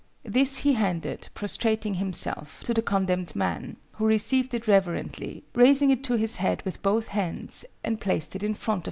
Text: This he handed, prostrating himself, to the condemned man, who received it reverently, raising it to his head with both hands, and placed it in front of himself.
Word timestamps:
This 0.25 0.57
he 0.57 0.73
handed, 0.73 1.29
prostrating 1.35 1.93
himself, 1.93 2.63
to 2.63 2.73
the 2.73 2.81
condemned 2.81 3.35
man, 3.35 3.77
who 3.91 4.07
received 4.07 4.51
it 4.55 4.67
reverently, 4.67 5.43
raising 5.53 5.91
it 5.91 6.03
to 6.05 6.15
his 6.15 6.37
head 6.37 6.63
with 6.65 6.81
both 6.81 7.09
hands, 7.09 7.65
and 7.83 8.01
placed 8.01 8.35
it 8.35 8.41
in 8.41 8.55
front 8.55 8.69
of 8.71 8.71
himself. 8.71 8.79